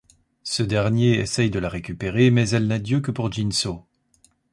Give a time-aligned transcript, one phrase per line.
[0.41, 3.85] Ce dernier essaye de la récupérer, mais elle n'a d'yeux que pour Jin-soo.